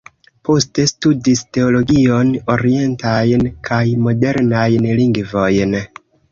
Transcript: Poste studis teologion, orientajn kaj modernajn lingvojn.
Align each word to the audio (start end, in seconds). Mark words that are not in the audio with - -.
Poste 0.47 0.85
studis 0.91 1.43
teologion, 1.57 2.33
orientajn 2.55 3.47
kaj 3.71 3.83
modernajn 4.09 4.91
lingvojn. 5.05 5.81